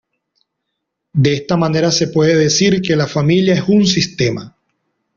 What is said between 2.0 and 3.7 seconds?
puede decir que la familia es